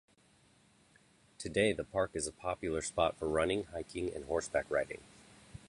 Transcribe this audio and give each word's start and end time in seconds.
Today 1.37 1.73
the 1.73 1.83
park 1.83 2.09
is 2.15 2.25
a 2.25 2.31
popular 2.31 2.81
spot 2.81 3.19
for 3.19 3.27
running, 3.29 3.65
hiking 3.65 4.11
and 4.11 4.25
horseback 4.25 4.65
riding. 4.67 5.01